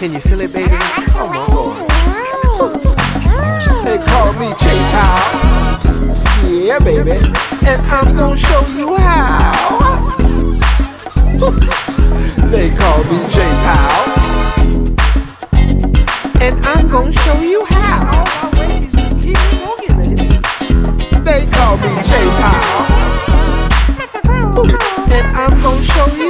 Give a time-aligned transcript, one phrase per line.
[0.00, 0.72] Can you feel it, baby?
[0.72, 2.72] Oh my lord.
[3.84, 5.20] They call me J Pow.
[6.48, 7.20] Yeah, baby.
[7.68, 10.08] And I'm gonna show you how.
[12.50, 14.00] They call me J Pow.
[16.40, 18.24] And I'm gonna show you how.
[21.28, 22.86] They call me J Pow.
[25.12, 26.29] And I'm gonna show you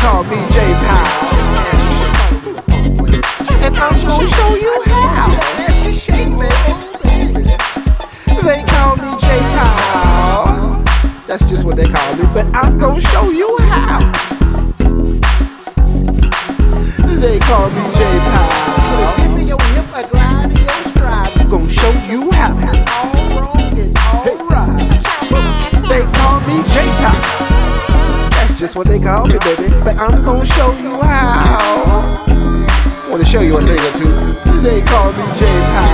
[0.00, 1.06] call me J Pow.
[3.64, 5.28] And I'm gonna show you how.
[8.42, 10.82] They call me J Pow.
[11.26, 14.00] That's just what they call me, but I'm gonna show you how.
[17.20, 17.89] They call me
[28.70, 29.68] That's what they call me, baby.
[29.82, 32.24] But I'm gonna show you how.
[33.10, 34.06] Wanna show you a thing or two.
[34.62, 35.90] They call me J Pow.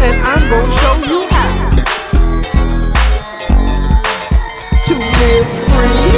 [0.00, 1.68] And I'm gonna show you how
[4.86, 6.16] to live free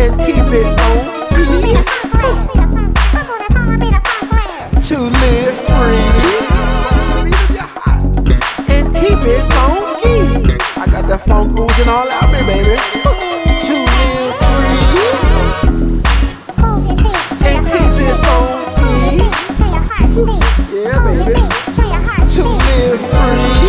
[0.00, 1.04] and keep it on
[1.36, 1.84] beat.
[4.88, 6.11] To live free
[11.68, 12.76] funk all out me, baby.
[13.66, 15.02] To live free
[17.46, 19.16] and keep it funky.
[20.74, 21.34] Yeah, baby.
[22.30, 23.61] To live free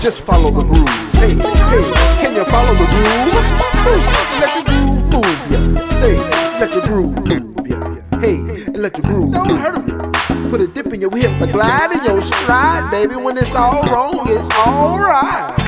[0.00, 0.88] just follow the groove.
[1.12, 1.84] Hey, hey,
[2.20, 3.34] can you follow the groove?
[4.40, 5.60] Let the groove move ya.
[6.00, 6.16] Hey,
[6.58, 8.18] let the groove move ya.
[8.18, 10.50] Hey, and let the groove don't hurt you.
[10.50, 13.16] Put a dip in your hip, a glide in your stride, baby.
[13.16, 15.59] When it's all wrong, it's alright.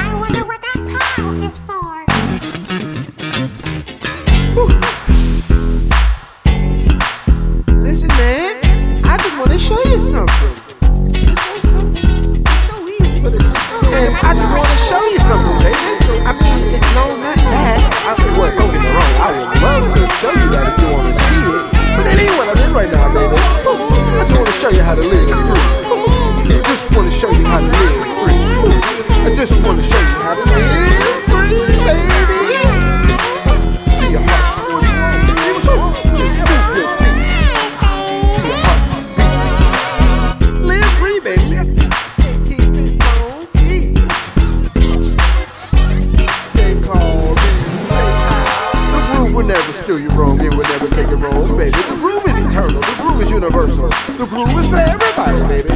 [49.73, 50.41] Groove will steal you wrong.
[50.41, 51.71] It will never take it wrong, baby.
[51.71, 52.81] The groove is eternal.
[52.81, 53.89] The groove is universal.
[54.19, 55.69] The groove is for everybody, baby.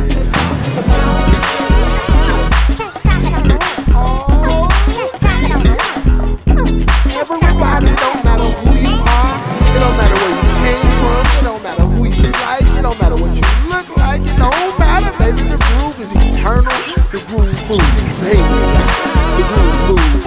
[7.17, 9.47] Everybody, don't matter who you are.
[20.19, 20.26] It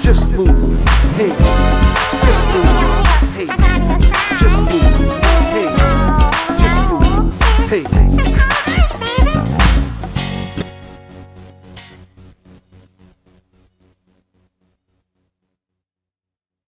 [0.00, 0.48] Just move.
[1.14, 1.28] Hey.
[2.26, 3.56] Just move.
[3.56, 3.69] Hey.